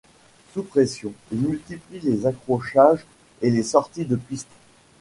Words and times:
Sous 0.51 0.63
pression, 0.63 1.13
il 1.31 1.41
multiplie 1.41 1.99
les 1.99 2.25
accrochages 2.25 3.05
et 3.43 3.51
les 3.51 3.61
sorties 3.61 4.05
de 4.05 4.15
piste. 4.15 4.49